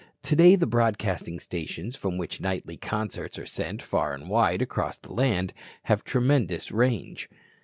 [0.23, 5.13] Today the broadcasting stations, from which nightly concerts are sent far and wide across the
[5.13, 7.29] land, have tremendous range.